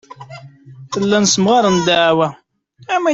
[1.01, 2.27] Llant ssemɣarent ddeɛwa.